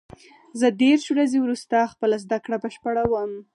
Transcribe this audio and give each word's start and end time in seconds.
زه 0.59 0.67
دېرش 0.81 1.05
ورځې 1.09 1.37
وروسته 1.41 1.77
خپله 1.93 2.15
زده 2.23 2.37
کړه 2.45 2.57
بشپړوم. 2.63 3.31